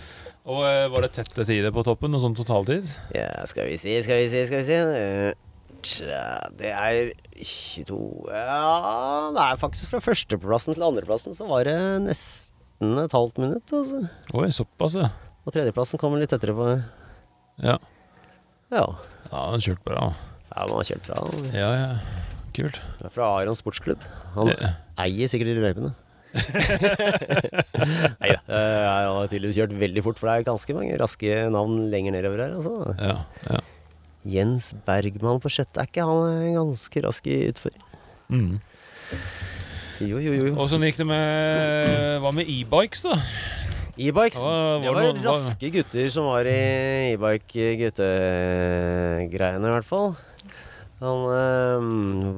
[0.45, 2.11] Og eh, var det tette tider på toppen?
[2.13, 2.85] Noe sånn totaltid?
[3.15, 4.77] Ja, skal vi si, skal vi si, skal vi si.
[6.01, 7.97] Eh, Det er 22
[8.31, 11.75] Ja, det er faktisk fra førsteplassen til andreplassen så var det
[12.05, 14.01] nesten et halvt minutt, altså.
[14.33, 15.09] Oi, såpass, ja.
[15.45, 16.69] Og tredjeplassen kommer litt etterpå.
[17.63, 17.77] Ja,
[18.73, 18.85] Ja.
[19.31, 20.07] ja han kjørte bra.
[20.55, 21.19] ja man har kjørt bra.
[21.53, 21.91] Ja, ja.
[22.55, 22.79] Kult.
[22.99, 24.01] Det er Fra Aron sportsklubb.
[24.35, 24.73] Han Ja.
[24.97, 25.93] eier sikkert de løypene.
[28.19, 28.39] Nei da.
[28.49, 32.41] Jeg har tydeligvis kjørt veldig fort, for det er ganske mange raske navn lenger nedover
[32.43, 32.55] her.
[32.57, 32.73] Altså.
[32.99, 33.17] Ja,
[33.49, 33.59] ja.
[34.25, 37.75] Jens Bergman på sjette, er ikke han ganske rask i utfor?
[38.33, 38.57] Mm.
[40.03, 40.53] Jo, jo, jo.
[40.59, 43.19] Åssen gikk det med Hva med e-bikes, da?
[43.95, 44.41] E-bikes.
[44.41, 46.55] Det var det raske gutter som var i
[47.13, 50.15] e-bike guttegreiene, i hvert fall.
[51.03, 51.85] Han, øh,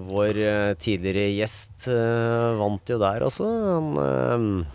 [0.10, 3.48] vår eh, tidligere gjest øh, vant jo der også.
[3.48, 4.66] Han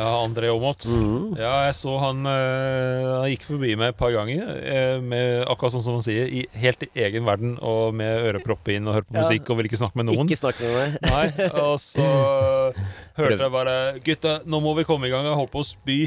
[0.00, 0.86] Ja, André Aamodt.
[0.88, 5.42] mm, Ja, jeg så han eh, Han gikk forbi meg et par ganger, eh, med,
[5.50, 8.96] akkurat sånn som han sier, i helt i egen verden og med ørepropp inn og
[8.96, 10.24] hørte på musikk og vil ikke snakke med noen.
[10.30, 10.96] Ikke snakke med meg.
[11.10, 12.06] Nei, Og så
[13.18, 13.74] hørte jeg bare
[14.04, 15.98] 'Gutta, nå må vi komme i gang.' Jeg holdt på å spy.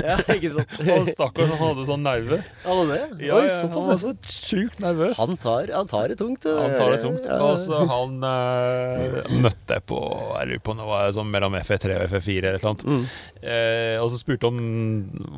[0.00, 0.74] Ja, ikke sant?
[0.96, 2.40] Og stakkars, han hadde sånn nerve.
[2.40, 3.00] Er det?
[3.26, 5.18] Ja, Oi, ja, han var så sjukt nervøs.
[5.20, 6.42] Han tar, han tar det tungt.
[6.46, 7.26] det Han tar det tungt.
[7.28, 7.40] Ja.
[7.48, 10.00] Og så han eh, møtte jeg på
[10.36, 12.76] Jeg lurer på om det var sånn mellom FE3 og FE4 eller noe.
[12.76, 13.00] eller.
[13.00, 13.04] Mm.
[13.40, 14.58] Eh, og så spurte om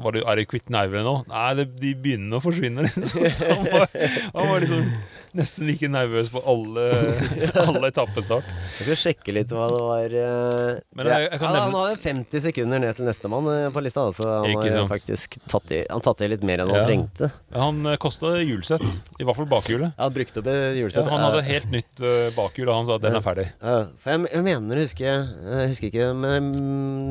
[0.02, 1.16] var det, Er du kvitt nervene nå.
[1.30, 2.86] Nei, det, de begynner å forsvinne.
[2.86, 3.26] Liksom.
[3.36, 3.88] Så han var,
[4.34, 4.88] han var liksom
[5.34, 6.82] nesten like nervøs på alle,
[7.66, 8.44] alle etappestart.
[8.78, 12.00] Jeg skal sjekke litt hva det var eh, Men jeg- jeg kan ja, han hadde
[12.02, 14.92] 50 sekunder ned til nestemann eh, på lista, så han Ikke har sant.
[14.92, 16.82] faktisk tatt i, han tatt i litt mer enn Ja.
[16.82, 17.30] han trengte.
[17.56, 18.84] Han uh, kosta hjulsett.
[19.20, 19.92] I hvert fall bakhjulet.
[19.96, 21.04] Ja, han brukte opp hjulsett.
[21.06, 23.48] Ja, han hadde helt nytt eh, bakhjul, og han sa at den er ferdig.
[23.62, 26.52] Ja, for jeg, jeg mener, husker jeg, jeg husker ikke men,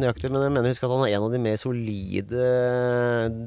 [0.02, 2.46] nøyaktig, men jeg mener jeg husker at han er en av de mer solide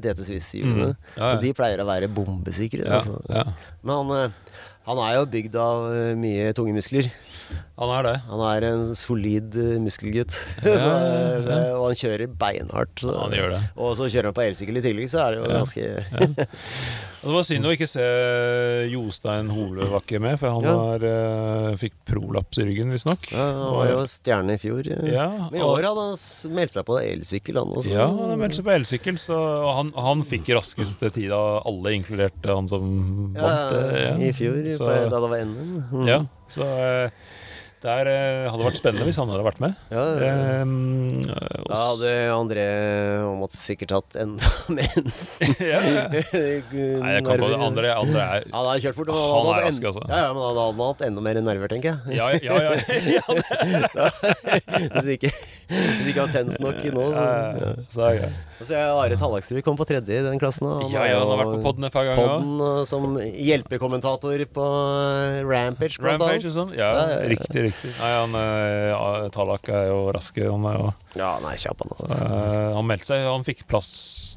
[0.02, 0.90] DT Swiss-hjulene.
[0.94, 1.12] Mm.
[1.18, 1.40] Ja, ja.
[1.42, 2.84] De pleier å være bombesikre.
[2.86, 3.18] Ja, Altså.
[3.28, 3.44] ja.
[3.84, 7.08] Men han, eh, han er jo bygd av eh, mye tunge muskler.
[7.76, 8.14] Han er det.
[8.30, 10.36] Han er en solid eh, muskelgutt.
[10.64, 11.56] Ja, så, ja, ja.
[11.58, 13.00] eh, Og han kjører beinhardt.
[13.02, 13.62] Så, Han gjør det.
[13.76, 15.58] Og så kjører han på elsykkel i tillegg, så er det jo Ja.
[15.58, 16.44] ganske
[17.24, 18.04] det var synd å ikke se
[18.92, 20.74] Jostein Holevakke med, for han Ja.
[20.76, 23.22] var, eh, fikk prolaps i ryggen, visstnok.
[23.32, 24.84] ja, Han var jo stjerne i fjor.
[24.92, 25.08] eh.
[25.14, 27.90] Ja, Men i år hadde han meldt seg på elsykkel, han også.
[27.96, 29.38] Ja, han meldte seg på elsykkel, så
[29.74, 33.72] han, han fikk raskeste tid av alle, inkludert han som Ja, vant.
[33.94, 35.84] eh, I fjor, Så- på, da det var NM.
[35.92, 36.06] Mm.
[36.06, 37.10] Ja, så eh,
[37.84, 39.76] der eh, hadde vært spennende hvis han hadde vært med.
[39.92, 40.62] Ja, ja, ja.
[40.64, 41.20] Um,
[41.68, 42.64] Da hadde André
[43.38, 44.88] måtte sikkert hatt enda mer
[47.50, 47.58] det.
[47.58, 49.12] Andre, andre er Ja, han har kjørt fort.
[49.12, 50.04] Han, Han er rask, altså.
[50.08, 51.98] Ja, ja, men han hadde hatt enda mer nerver, tenker jeg.
[52.16, 52.72] Ja, ja, ja.
[53.18, 54.08] ja,
[54.96, 55.30] Hvis ikke,
[55.68, 57.70] hvis ikke har tens nok nå, så ja.
[57.94, 58.30] Så er det.
[58.60, 60.66] Og så er Are Tallaksrud kom på tredje i den klassen.
[60.68, 62.20] og Ja, ja, han har vært på podden et par ganger.
[62.22, 64.66] podden som hjelpekommentator på
[65.48, 66.56] Rampage, blant Rampage annet.
[66.56, 66.72] sånn?
[66.78, 66.90] Ja,
[67.30, 67.92] riktig, riktig.
[67.98, 70.38] Nei, han, eh, ja, Tallak er jo rask.
[70.44, 72.10] Han, er jo, Ja, nei, kjapp han, altså.
[72.14, 73.90] eh, han meldte seg, han fikk plass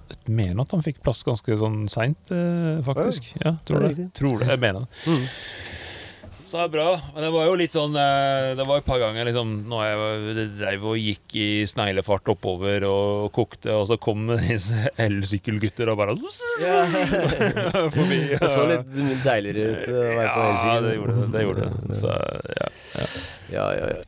[0.10, 3.28] Jeg mener at han fikk plass ganske sånn seint, eh, faktisk.
[3.44, 4.10] Ja, tror det.
[4.16, 4.48] Tror det.
[4.54, 4.90] Jeg mener det.
[5.08, 5.26] Mm.
[6.48, 6.86] Så det er bra.
[7.12, 9.98] Men det var jo litt sånn eh, Det var et par ganger liksom Når jeg
[10.00, 16.00] var- dreiv og gikk i sneglefart oppover og kokte, og så kom disse elsykkelgutter og
[16.00, 16.16] bare
[17.98, 18.22] forbi.
[18.40, 18.88] Det så litt
[19.26, 21.28] deiligere ut å være på Ja, det gjorde det.
[21.36, 22.00] det, gjorde det.
[22.00, 22.16] Så,
[22.62, 22.72] ja.
[23.58, 24.02] Ja, ja, ja.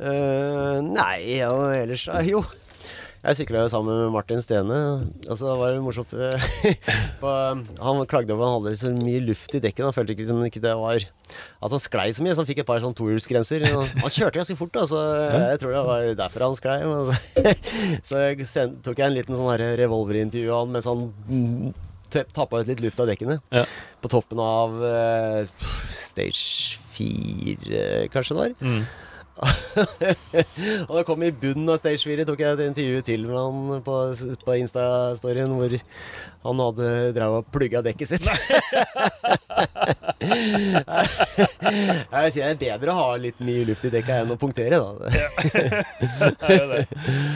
[0.00, 2.44] Uh, nei, ja, ellers eh, Jo.
[3.26, 4.76] Jeg sykla jo sammen med Martin Stene,
[5.26, 6.44] og så var det morsomt eh,
[7.86, 9.88] Han klagde over at han hadde så mye luft i dekken.
[9.88, 12.60] Han følte ikke, liksom, ikke det var At han sklei så mye, så han fikk
[12.62, 13.64] et par sånn tohjulsgrenser.
[14.04, 15.00] Han kjørte ganske fort, da, så
[15.34, 16.76] jeg tror det var derfor han sklei.
[16.86, 17.10] men
[18.06, 19.50] Så, jeg sen- tok jeg en liten sånn
[19.82, 21.74] revolverintervju av han mens han mm,
[22.36, 23.40] tappa ut litt luft av dekkene.
[23.50, 23.64] Ja.
[24.04, 25.42] På toppen av uh,
[25.90, 28.54] stage fire, kanskje det var.
[28.62, 28.86] Mm.
[29.36, 33.84] Og da kom i bunnen av stage 4, tok jeg et intervju til med han
[33.84, 33.96] på,
[34.46, 35.76] på Insta-storyen hvor
[36.46, 38.30] han hadde drevet og plugga dekket sitt.
[40.16, 40.80] jeg
[42.24, 44.78] vil si det er bedre å ha litt mye luft i dekka enn å punktere,
[44.80, 44.96] da.
[46.40, 46.78] Det er det.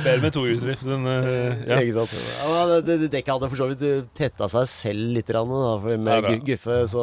[0.05, 1.77] Bedre med tohjulsdrift enn eh, ja.
[1.83, 2.13] Ikke sant?
[2.41, 3.85] Ja, dekket hadde for så vidt
[4.17, 7.01] tetta seg selv litt, rann, da, med Ja, Guffe, så,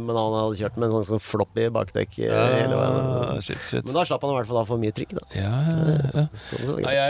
[0.00, 2.96] men han hadde kjørt med en sånn, sånn floppy bakdekk ja, hele veien.
[3.44, 3.84] Shit, shit.
[3.84, 5.24] Men da slapp han i hvert fall av for mye trykk, da.
[5.36, 5.76] Ja, ja,
[6.22, 6.26] ja.
[6.40, 6.88] Sånn, så greit.
[6.96, 7.08] jeg,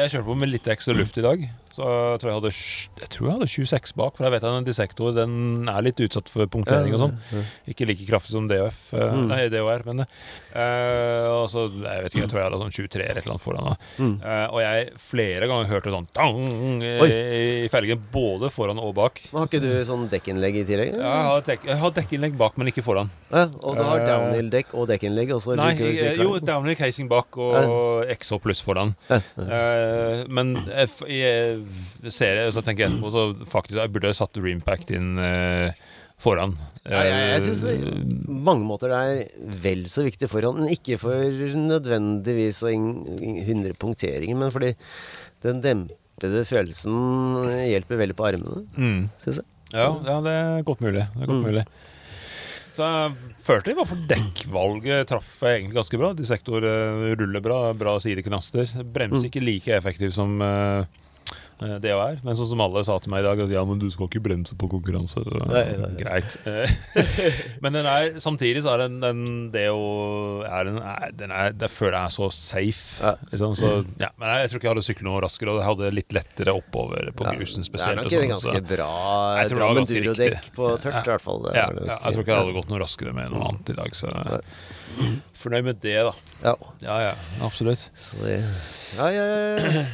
[0.00, 1.38] jeg kjørte på med litt ekstra luft i dag.
[1.78, 2.50] Så jeg tror jeg hadde,
[2.98, 4.16] jeg tror jeg hadde 26 bak.
[4.18, 7.14] For jeg vet at en dissektor den er litt utsatt for punktering og sånn.
[7.70, 9.28] Ikke like kraftig som DOF, eh, Mm.
[9.30, 13.04] nei, DOR, men uh, og så, Jeg vet ikke, jeg tror jeg hadde sånn 23
[13.04, 13.68] eller et eller annet foran.
[13.98, 14.14] Mm.
[14.24, 16.42] Uh, og jeg flere ganger hørte sånn tang,
[16.82, 17.08] Oi.
[17.64, 19.20] i felgen, både foran og bak.
[19.32, 20.92] Men har ikke du sånn dekkinnlegg i tillegg?
[20.98, 23.12] Ja, jeg har, dek, jeg har dekkinnlegg bak, men ikke foran.
[23.30, 25.32] Ja, og du har uh, downhill-dekk og dekkinnlegg?
[25.36, 25.72] og Nei,
[26.18, 28.94] jo, downhill casing bak og XH pluss foran.
[29.38, 31.58] Men jeg, f- jeg
[32.10, 35.72] ser det, så tenker jeg etterpå så faktisk jeg burde satt Rimpact inn eh,
[36.20, 36.56] foran.
[36.88, 37.62] Ja, jeg, jeg syns
[38.26, 43.74] på mange måter det er vel så viktig foran, men ikke for nødvendigvis å hindre
[43.78, 44.72] punkteringer, men fordi
[45.44, 46.96] den dempede følelsen
[47.68, 49.02] hjelper veldig på armene, mm.
[49.22, 49.48] syns jeg.
[49.76, 51.04] ja, ja, det er godt mulig.
[51.14, 51.46] Det er godt Mm.
[51.50, 51.66] mulig.
[52.78, 56.12] Så jeg følte hvert fall dekkvalget traff jeg egentlig ganske bra.
[56.14, 58.70] Dissektor eh, ruller bra, bra sideknaster.
[58.86, 59.30] Bremser Mm.
[59.32, 60.84] ikke like effektivt som eh, eh,
[61.58, 62.20] det å er.
[62.22, 64.22] Men sånn som alle sa til meg i dag, at ja, men du skal ikke
[64.22, 65.22] bremse på konkurranse.
[65.26, 65.90] Nei, nei, nei.
[65.98, 66.36] Greit.
[66.46, 66.74] Eh,
[67.64, 69.88] men den er, samtidig så er den, den det å
[70.46, 70.78] er den,
[71.18, 73.02] den er, Det føler jeg er så safe.
[73.02, 73.14] Ja.
[73.32, 75.68] Liksom, så, ja, men jeg, jeg tror ikke jeg hadde syklet noe raskere, og jeg
[75.72, 78.90] hadde litt lettere oppover på Ja, grusen Det er nok og sånn, ganske bra
[79.40, 81.42] Jeg tror Drammen durodekk på tørt, i hvert fall.
[81.48, 83.98] Det ja, jeg tror ikke jeg hadde gått noe raskere med noe annet i dag,
[83.98, 84.42] så jeg
[85.38, 86.14] fornøyd med det, da.
[86.42, 87.12] Ja, Ja, ja,
[87.46, 87.90] absolutt.
[87.94, 88.38] så det
[88.96, 89.84] Ja, ja, ja.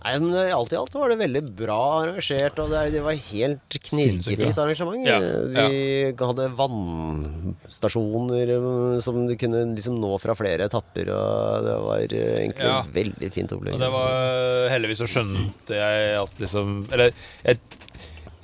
[0.00, 3.76] Nei, men Alt i alt var det veldig bra arrangert, og det, det var helt
[3.84, 5.04] knirkefritt arrangement.
[5.04, 11.76] Ja, De hadde vannstasjoner um, som du kunne liksom nå fra flere etapper, og det
[11.84, 12.78] var uh, egentlig Ja.
[12.94, 13.74] veldig fint opplegg.
[13.76, 17.12] Og det var heldigvis så skjønte jeg at liksom Eller
[17.44, 17.58] jeg,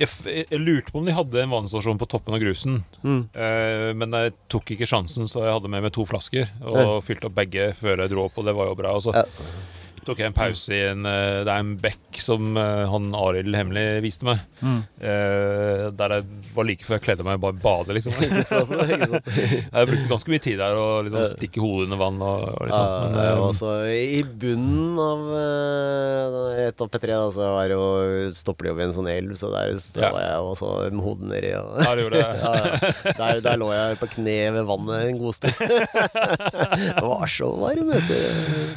[0.00, 0.08] jeg,
[0.50, 2.82] jeg lurte på om de hadde en vannstasjon på toppen av grusen.
[3.00, 3.22] Mm.
[3.32, 6.50] Eh, men jeg tok ikke sjansen, så jeg hadde med meg to flasker.
[6.66, 7.00] Og Ja.
[7.06, 8.92] fylte opp begge før jeg dro opp, og det var jo bra.
[8.98, 9.24] Og så Ja.
[10.06, 13.56] Tok jeg en pause i en eh, Det er en bekk som eh, han Arild
[13.56, 14.42] Hemmelig viste meg.
[14.56, 14.78] Mm.
[15.96, 18.14] der jeg var like før jeg kledde meg i bare bade, liksom.
[19.76, 22.20] Jeg brukte ganske mye tid der å liksom stikke hodet under vann.
[22.24, 22.86] Og, og liksom.
[22.86, 27.76] Ja, Men, ja, eh, og så I bunnen av uh, det, da, så er det
[27.76, 30.10] jo, stopper det jo ved en sånn elv, så der Ja.
[30.14, 31.52] var jeg også med hodet nedi.
[31.58, 32.40] Og, Ja, det jeg.
[32.44, 33.12] ja, ja.
[33.20, 35.56] Der, der lå jeg på kne ved vannet en god stund.
[35.60, 38.24] det var så varm etter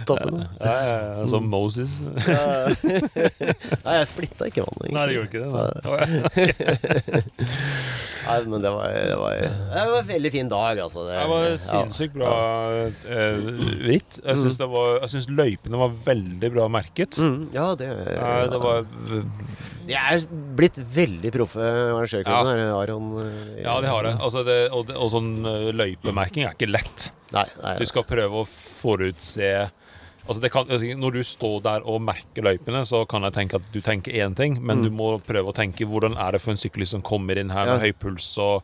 [0.09, 0.43] toppen.
[0.59, 1.97] ja, ja, ja, som Moses.
[3.85, 4.91] Nei, jeg splitta ikke vannet.
[4.95, 5.49] Nei, det gjorde ikke det.
[5.53, 5.59] Nei.
[8.29, 11.05] Nei, men det var, det, var, det var en veldig fin dag, altså.
[11.07, 11.57] Det, Det var ja.
[11.63, 12.31] sinnssykt bra
[12.85, 13.49] eh,
[13.89, 14.19] ritt.
[14.23, 17.17] Jeg syns, det jeg syns løypene var veldig bra merket.
[17.19, 18.85] Mm, ja, det, ja, det var
[19.89, 20.25] De er
[20.59, 22.75] blitt veldig proffe arrangørklubben Ja.
[22.79, 23.07] Aron.
[23.23, 24.15] eh, Ja, de har det.
[24.21, 27.09] Altså det og, og sånn eh, løypemerking er ikke lett.
[27.33, 29.49] Nei, nei, Du skal prøve å forutse
[30.29, 33.57] Altså det kan, altså Når du står der og merker løypene, så kan jeg tenke
[33.57, 36.53] at du tenker én ting, men du må prøve å tenke hvordan er det for
[36.53, 37.87] en syklist som kommer inn her med Ja.
[37.87, 38.61] høy puls og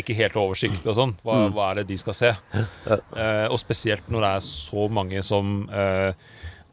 [0.00, 1.12] ikke helt oversikt og sånn.
[1.22, 2.30] Hva, hva er det de skal se?
[2.88, 6.14] Eh, og spesielt når det er så mange som eh,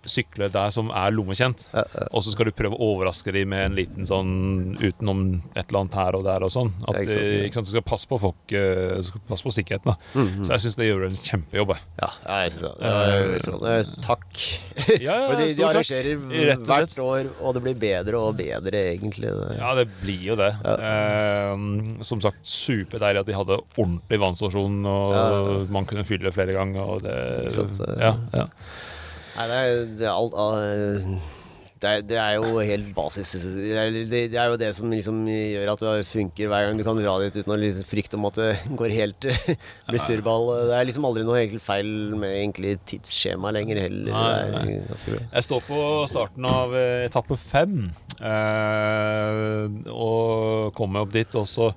[0.08, 1.66] sykler der som er lommekjent.
[1.74, 2.06] Ja, ja.
[2.16, 5.80] Og så skal du prøve å overraske dem med en liten sånn utenom et eller
[5.82, 6.72] annet her og der og sånn.
[6.88, 7.42] At Ja, ikke sant, ja.
[7.50, 9.92] ikke sant, Du skal passe på folk eh, Du skal passe på sikkerheten.
[9.92, 11.74] da Så jeg syns det gjør en kjempejobb.
[12.00, 13.70] Ja, ja, jeg synes det.
[13.70, 14.28] Eh, Takk.
[15.04, 15.70] Ja, ja, For de, takk.
[15.70, 16.66] arrangerer slett.
[16.70, 19.30] hvert år, og det blir bedre og bedre, egentlig.
[19.60, 20.54] Ja, det blir jo det.
[20.66, 25.66] Eh, som sagt, superdeilig at de hadde ordentlig vannstasjon, og Ja.
[25.70, 26.82] man kunne fylle flere ganger.
[26.96, 28.48] Og det, Ikke sant, ja, ja.
[29.40, 31.36] Nei, det er, det er alt uh,
[31.80, 33.30] det er, det er jo helt basis.
[33.40, 36.80] Det er, det, det er jo det som liksom gjør at det funker hver gang
[36.80, 38.50] du kan dra dit uten å liksom frykte om at det
[38.82, 39.30] går helt
[39.88, 40.50] blir surrball.
[40.68, 44.12] Det er liksom aldri noe egentlig feil med egentlig tidsskjema lenger heller.
[44.12, 45.24] Nei, bra.
[45.24, 47.86] Jeg står på starten av eh, etappe fem
[48.20, 49.64] eh,
[49.96, 51.40] og kom meg opp dit.
[51.40, 51.72] Og så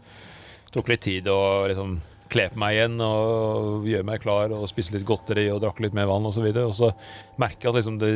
[0.74, 2.00] tok litt tid å liksom
[2.32, 5.94] kle på meg igjen og gjøre meg klar og spise litt godteri og drakk litt
[5.96, 6.46] mer vann osv.
[6.48, 6.90] Og, så og så
[7.42, 8.10] merker jeg at liksom det,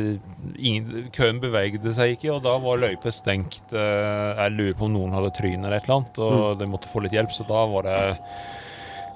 [0.57, 3.61] ingen, køen bevegde seg ikke, og da var løypa stengt.
[3.71, 6.89] eh, Jeg lurer på om noen hadde tryn eller et eller annet, og de måtte
[6.91, 7.99] få litt hjelp, så da var det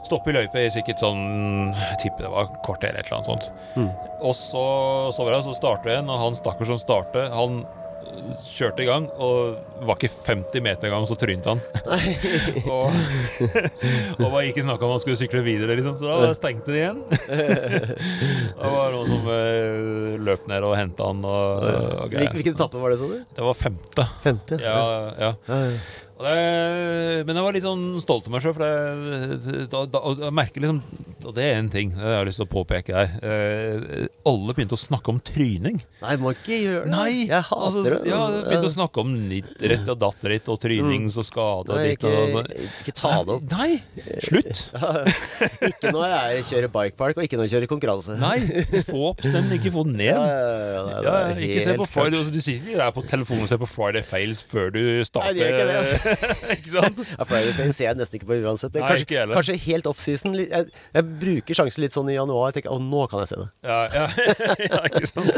[0.06, 1.20] stopp i løypa i sikkert sånn
[1.76, 3.52] Jeg tipper det var et kvarter eller et eller annet sånt.
[4.22, 4.66] Og så
[5.14, 7.62] så vi det, så starter en, og han stakkars som starter, han
[8.52, 11.62] kjørte i gang, og var ikke 50 meter i gang, så trynte han.
[12.76, 12.93] og,
[14.19, 17.02] og var ikke snakk om han skulle sykle videre, liksom, så da stengte de igjen.
[18.62, 21.65] det var noen som øh, løp ned og henta han og,
[22.06, 23.17] og Hvilken etappe var det, sa du?
[23.38, 24.08] Det var femte.
[24.26, 24.62] Femte?
[24.62, 24.78] Ja,
[25.30, 25.34] ja.
[26.22, 30.02] Det, men jeg var litt sånn stolt av meg sjøl, for det, det, da, da,
[30.28, 30.82] jeg merker liksom
[31.26, 33.12] Og det er en ting det har jeg lyst til å påpeke her.
[33.22, 35.80] Eh, alle begynte å snakke om tryning.
[36.02, 36.92] Nei, må ikke gjøre det.
[36.94, 37.12] Nei!
[37.30, 38.00] Jeg hater altså, det.
[38.10, 41.86] Ja, begynte å snakke om nitt rett og datt rett og trynings og skade Nei,
[41.92, 42.72] ditt og ikke, altså.
[42.82, 43.46] ikke ta det opp.
[43.54, 43.70] Nei!
[44.26, 44.64] Slutt!
[45.72, 48.18] Ikke når jeg kjører bikepark, og ikke når jeg kjører konkurranse.
[48.22, 48.38] Nei!
[48.88, 50.10] Få opp stemmen, ikke få den ned.
[50.12, 53.62] Ja, ja, ikke se på Friday altså, Du sitter ikke der på telefonen og ser
[53.62, 55.32] på Friday Fails før du starter.
[55.32, 56.11] Nei, det gjør ikke det, altså.
[56.56, 57.02] ikke sant?
[57.21, 58.76] Ja, for ser jeg nesten ikke på uansett.
[58.76, 60.36] Nei, Kanskje, ikke kanskje helt off-season.
[60.39, 62.50] Jeg, jeg bruker sjansen litt sånn i januar.
[62.52, 63.47] Jeg tenker, å, nå kan jeg se det.
[63.67, 64.06] Ja, ja,
[64.71, 65.32] ja, ikke sant.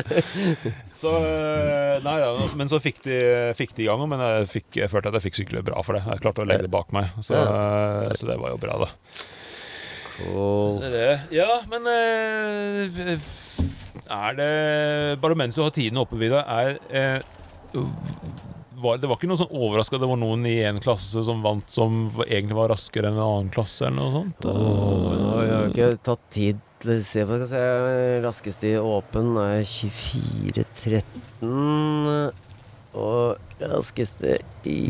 [0.99, 3.19] Så, øh, nei, ja, altså, men så fikk de,
[3.59, 5.97] fikk de i gang, men jeg, fikk, jeg følte at jeg fikk sykle bra for
[5.97, 6.03] det.
[6.07, 8.91] Jeg klarte å legge det bak meg, så, øh, så det var jo bra, da.
[10.13, 10.83] Cool.
[11.33, 13.15] Ja, men øh,
[14.13, 17.83] er det Bare mens du har tiden oppe, Vidar, er øh,
[18.83, 21.67] var, Det var ikke noe sånn overraska det var noen i en klasse som vant,
[21.71, 21.91] som
[22.27, 24.39] egentlig var raskere enn en annen klasse, eller noe sånt?
[24.51, 27.63] Åh, jeg har ikke tatt tid til å se på Skal vi se
[28.25, 32.31] Raskest i åpen er 24.13.
[32.93, 33.25] Og
[33.63, 34.31] raskeste
[34.69, 34.81] i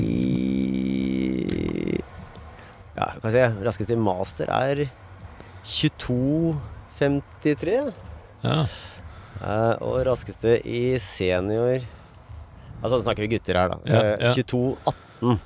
[2.97, 3.43] Ja, hva kan jeg si?
[3.65, 4.77] Raskeste i master er
[5.63, 7.93] 22.53.
[8.43, 8.65] Ja.
[9.43, 11.79] Eh, og raskeste i senior
[12.83, 13.79] Altså snakker vi gutter her, da.
[13.87, 14.33] Ja, ja.
[14.35, 15.37] 22-18.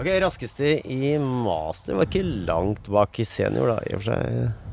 [0.00, 4.69] Ok, raskeste i master var ikke langt bak i senior, da, i og for seg.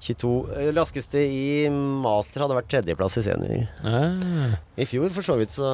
[0.00, 3.66] 22 eh, Raskeste i master hadde vært tredjeplass i senior.
[3.82, 5.66] Ah, I fjor for så vidt så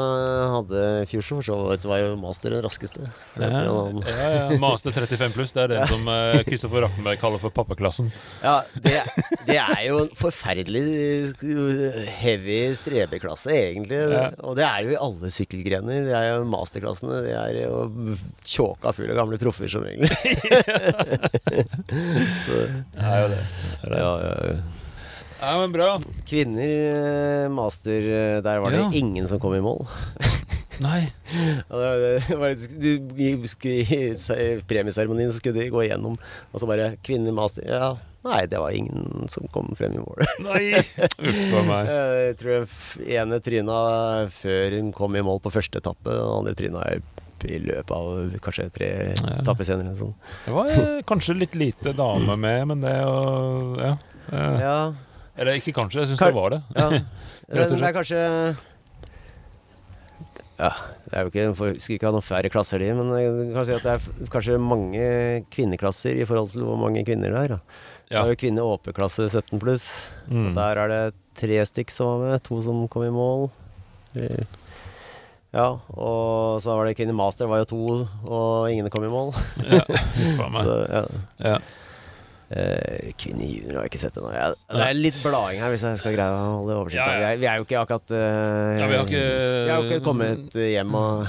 [0.55, 3.01] hadde Fusion for så vidt var jo master den raskeste.
[3.37, 3.73] Ja, ja, ja.
[4.63, 6.03] Master 35 pluss, det er den som
[6.49, 8.07] Kristoffer Rappenberg kaller for pappaklassen.
[8.45, 8.99] Ja, det,
[9.49, 10.85] det er jo en forferdelig
[11.45, 14.01] uh, heavy strebeklasse, egentlig.
[14.15, 14.31] Ja.
[14.47, 15.99] Og det er jo i alle sykkelgrener.
[16.09, 17.17] Det er jo masterklassene.
[17.27, 17.73] Det er jo
[18.45, 20.09] tjåka full av gamle proffer, som regel.
[22.45, 22.53] Så,
[22.95, 23.39] Det er jo det.
[23.39, 23.45] det,
[23.85, 23.99] er det.
[24.01, 25.55] ja, ja, ja.
[25.61, 25.88] Men bra.
[26.29, 28.90] Kvinner eh, master, eh, der var det Ja.
[28.94, 29.85] ingen som kom i mål.
[30.83, 31.05] Nei.
[33.14, 36.16] I- premieseremonien så skulle de gå igjennom,
[36.53, 37.68] og så bare 'Kvinner master'.
[37.68, 40.18] Ja, nei, det var ingen som kom frem i mål.
[40.48, 40.72] Nei.
[40.98, 41.87] Uff a meg.
[41.87, 42.66] Jeg tror
[43.07, 43.79] ene tryna
[44.31, 47.00] før hun kom i mål på første etappe, og andre tryna i
[47.51, 49.35] i løpet av kanskje tre Ja.
[49.41, 49.95] etapper senere.
[49.99, 50.15] Sånn.
[50.47, 53.97] Det var eh, kanskje litt lite dame med, men det å Ja.
[54.33, 54.93] Eh, Ja,
[55.37, 56.63] Eller ikke kanskje, jeg syns det var det.
[56.77, 56.89] ja.
[57.55, 58.57] Rett og Det er kanskje
[60.57, 60.71] Ja,
[61.11, 63.67] det er jo ikke for, Skulle ikke ha noen færre klasser, de, men jeg kan
[63.67, 65.07] si at det er kanskje mange
[65.51, 67.49] kvinneklasser i forhold til hvor mange kvinner det er.
[67.57, 67.59] Da.
[68.09, 69.89] Det er jo kvinne åpe-klasse 17 pluss.
[70.31, 70.53] Mm.
[70.55, 73.49] Der er det tre stykk som var med, to som kom i mål.
[75.55, 77.85] Eh, Ja, og så var det kvinne master, var jo to,
[78.27, 79.33] og ingen kom i mål.
[79.71, 79.87] Ja.
[80.64, 81.07] Så, ja.
[81.45, 81.57] Ja.
[82.55, 84.29] Uh, kvinne junior har jeg ikke sett ennå.
[84.31, 86.99] Det er litt blading her, hvis jeg skal greie å holde oversikt.
[87.01, 87.31] Ja, ja.
[87.40, 90.95] Vi, er, jo ikke akkurat uh, Ja, vi har ikke vi har ikke kommet hjem
[90.99, 91.25] og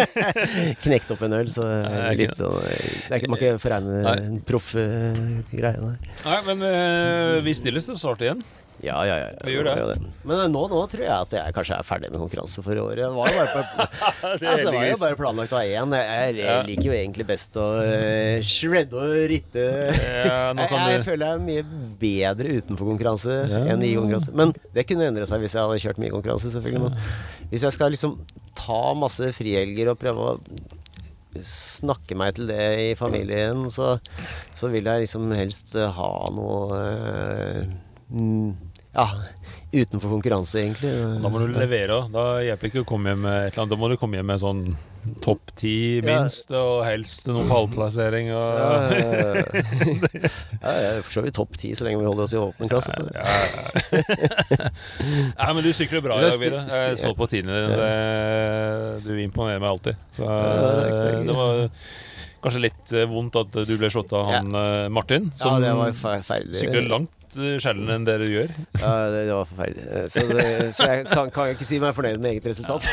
[0.86, 5.92] knekt opp en øl, så Nei, litt sånn Man kan ikke foregne en proff greie.
[6.24, 8.42] Nei, men eh, vi stilles til start igjen.
[8.80, 9.28] Ja, ja, ja.
[9.44, 9.96] Vi gjør det.
[10.24, 13.02] Men eh, nå, nå tror jeg at jeg kanskje er ferdig med konkurranse for året.
[13.02, 13.86] Det var jo bare,
[14.30, 15.96] altså, var jo bare planlagt av én.
[16.00, 19.66] Jeg, jeg, liker jo egentlig best å uh, shredde og rippe.
[20.00, 21.66] Ja, jeg, jeg føler jeg er mye
[22.00, 23.62] bedre utenfor konkurranse Ja.
[23.74, 24.34] enn i konkurranse.
[24.36, 26.88] Men det kunne endre seg hvis jeg hadde kjørt mye konkurranse, selvfølgelig.
[26.88, 28.16] Men hvis jeg skal liksom
[28.56, 30.36] ta masse frihelger og prøve å
[31.46, 33.94] snakke meg til det i familien, så,
[34.56, 37.70] så vil jeg liksom helst eh, ha noe eh,
[38.10, 39.06] mm, Ja,
[39.72, 40.90] utenfor konkurranse, egentlig.
[41.22, 42.02] Da må du levere.
[42.10, 43.74] Da hjelper ikke å komme hjem med et eller annet.
[43.74, 44.62] Da må du komme hjem med sånn
[45.24, 48.66] topp ti minst, og helst noen pallplassering og Ja,
[48.98, 49.30] ja,
[50.60, 50.74] ja.
[50.74, 52.92] ja, for så vidt topp ti så lenge vi holder oss i åpen klasse.
[52.98, 54.68] Ja, ja.
[55.38, 56.68] Nei, men du sykler bra i dag, Vidar.
[56.74, 57.90] Jeg så på tidene dine.
[59.06, 60.04] Du imponerer meg alltid.
[60.18, 61.64] Så det var
[62.40, 65.74] kanskje litt eh, vondt at du ble slått av han eh, Martin, som ja,
[66.56, 68.50] sykler langt litt eh, sjelden enn det du gjør.
[68.80, 69.86] Ja, det, det var forferdelig.
[69.86, 72.86] Eh, Så, det, så jeg kan, kan jeg ikke si meg fornøyd med eget resultat.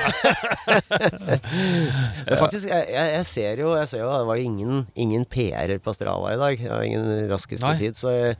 [2.27, 5.93] Men faktisk, jeg, jeg, ser jo Jeg ser jo det var ingen, ingen PR-er på
[5.95, 6.59] Strava i dag.
[6.61, 7.77] Det var ingen raskeste Nei.
[7.81, 7.97] tid.
[7.97, 8.37] Så jeg,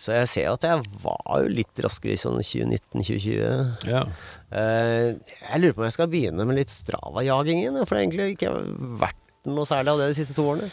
[0.00, 3.88] så jeg ser jo at jeg var jo litt raskere i sånn 2019-2020.
[3.90, 4.04] Ja.
[4.50, 5.08] Eh,
[5.44, 7.80] jeg lurer på om jeg skal begynne med litt Strava-jaging igjen.
[7.84, 8.54] For det har egentlig ikke
[9.04, 10.68] vært noe særlig av det de siste to årene.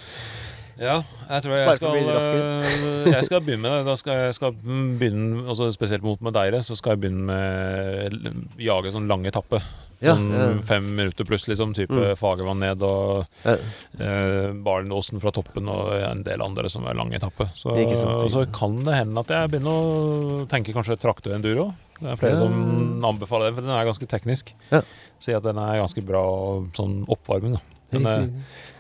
[0.78, 3.86] Ja, jeg tror jeg skal, øh, jeg skal begynne med det.
[3.88, 8.94] Da skal jeg skal begynne, også Spesielt mot Madeira, så skal jeg begynne med jage
[8.94, 9.62] sånn lang etappe.
[9.98, 10.48] Ja, sånn ja.
[10.62, 11.72] fem minutter pluss, liksom.
[11.74, 12.12] Type Mm.
[12.20, 13.56] Fagervann ned og ja.
[13.98, 17.50] eh, Barenåsen fra toppen og en del andre som er lang etappe.
[17.58, 18.28] Så, sant.
[18.30, 21.72] så kan det hende at jeg begynner å tenke kanskje traktor enduro.
[21.98, 22.44] Det er flere Ja.
[22.46, 24.54] som anbefaler den, for den er ganske teknisk.
[24.70, 24.84] Ja.
[25.18, 26.22] Sier at den er ganske bra
[26.78, 27.58] sånn oppvarming.
[27.58, 28.30] da den er,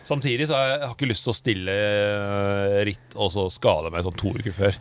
[0.07, 3.49] Samtidig så har jeg, jeg har ikke lyst til å stille eh, ritt og så
[3.51, 4.77] skade meg sånn to uker før.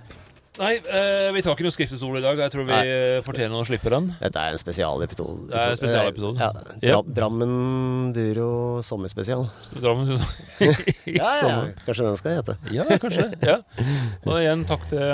[0.57, 2.39] Nei, eh, vi tar ikke noe skriftesol i dag.
[2.41, 2.85] Jeg tror vi Nei.
[2.89, 4.07] eh, fortjener å slippe den.
[4.23, 5.51] Dette er en spesialepisode.
[5.51, 6.39] Det er en spesialepisode.
[6.41, 6.49] Ja,
[6.81, 7.01] Ja.
[7.03, 9.45] Dra Drammen Duro sommerspesial.
[9.83, 10.15] Drammen
[10.65, 11.75] Ja, ja, Sommer.
[11.85, 12.57] Kanskje den skal hete.
[12.73, 13.51] Ja, kanskje det.
[13.51, 13.59] Ja.
[14.25, 15.05] Og igjen takk til,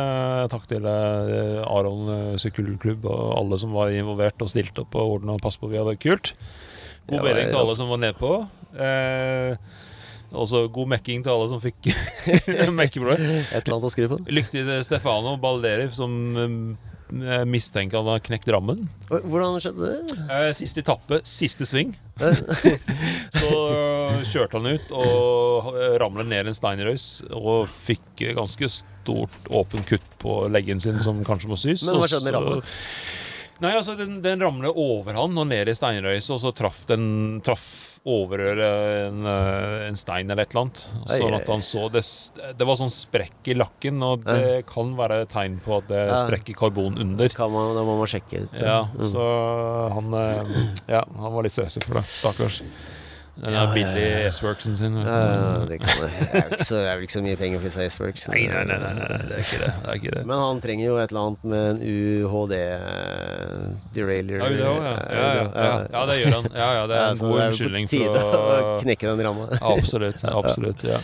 [0.53, 5.17] takk til eh, Aron eh, sykkelklubb og alle som var involvert og stilte opp og
[5.19, 6.37] ordna og passet på vi hadde det kult.
[7.11, 8.33] God bedring til alle som var nedpå.
[8.73, 9.57] Eh,
[10.33, 11.91] også god mekking til alle som fikk
[12.81, 13.21] mekkeblod.
[13.21, 14.47] Et eller annet å skrive på.
[14.55, 18.87] Til Stefano Balderi, som eh, mistenker han har knekt rammen.
[19.11, 20.17] Hvordan skjedde det?
[20.33, 21.95] Eh, siste etappe, siste sving.
[22.23, 22.37] Eh,
[23.33, 29.83] Så øh, kjørte han ut og ramlet ned en steinrøys og fikk ganske stort åpen
[29.89, 31.83] kutt på leggen sin som kanskje må sys.
[31.89, 32.63] Men hva skjedde med rammen?
[33.63, 37.41] Nei, altså Den, den ramlet over han og ned i steinrøyset, og så traff den
[37.47, 37.67] traff
[38.03, 40.81] overrøret en, øh, en stein eller et eller annet.
[41.07, 42.03] Sånn at han så det,
[42.59, 46.11] det var sånn sprekk i lakken, og det kan være tegn på at det er
[46.11, 46.17] Ja.
[46.25, 47.29] sprekk i karbon under.
[47.31, 48.59] Kan man, da må man sjekke ut.
[48.59, 49.07] Ja, Mm.
[49.13, 49.29] så
[49.95, 50.57] han øh,
[50.91, 52.03] Ja, han var litt stresset for det.
[52.11, 52.59] Stakkars.
[53.35, 54.29] Den Ja, billige.
[54.31, 54.95] S-worksen sin.
[54.99, 55.07] vet.
[55.09, 56.11] Ja, det kan jeg.
[56.33, 58.27] Det er så, det er vel ikke så mye penger for disse S-Works.
[58.29, 59.71] Nei, nei, nei, nei, nei, det er ikke det.
[59.73, 60.25] det, er ikke det.
[60.29, 61.81] Men han trenger jo et eller annet med en
[62.29, 62.55] UHD
[63.97, 64.45] derailer.
[64.45, 64.95] Ja, ja.
[65.57, 66.51] Ja, ja, det gjør han.
[66.61, 69.49] Ja, ja, det er en god unnskyldning for å knekke den ramma.
[69.73, 70.25] Absolutt.
[70.29, 71.01] absolutt, ja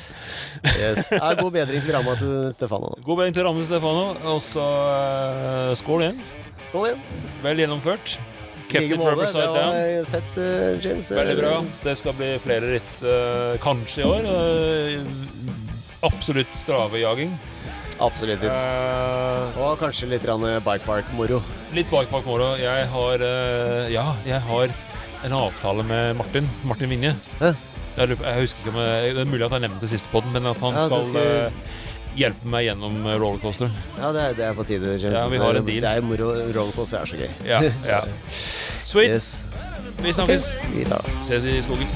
[0.78, 1.08] Yes.
[1.14, 2.92] Ja, god bedring til ramma til Stefano.
[3.06, 4.08] God bedring til Ramme Stefano.
[4.34, 6.18] Og så eh, skål igjen.
[6.68, 7.06] Skål igjen.
[7.44, 8.18] Vel gjennomført.
[8.68, 9.74] Kept it rubber Det side down.
[9.74, 11.10] var fett, eh, James.
[11.12, 11.52] Veldig bra.
[11.84, 14.28] Det skal bli flere ritt eh, kanskje i år.
[14.32, 15.00] Eh,
[16.08, 17.32] absolutt stravejaging.
[17.98, 18.44] Absolutt.
[18.46, 21.40] Uh, Og kanskje litt grann bike park-moro.
[21.74, 22.52] litt bikepark-moro.
[22.60, 24.70] Jeg har uh, Ja, jeg har
[25.26, 26.46] en avtale med Martin.
[26.62, 27.16] Martin Vinje.
[27.40, 27.50] Hæ?
[27.98, 30.12] Jeg, lurer jeg husker ikke om jeg, Det er mulig at jeg nevnte det siste
[30.14, 31.50] den, men at han Ja, skal, skal- eh,
[32.18, 33.70] hjelpe meg gjennom rollercoaster.
[33.98, 34.96] Ja, det er, det er på tide.
[35.02, 35.82] Ja, vi har en deal.
[35.84, 36.32] Det er moro.
[36.56, 37.30] Rollercoaster er så gøy.
[37.48, 38.02] Ja, ja.
[38.88, 39.14] Sweet.
[39.16, 39.30] Yes.
[40.02, 40.52] Vi snakkes.
[40.74, 41.20] Vi tar oss.
[41.26, 41.88] Ses i skogen.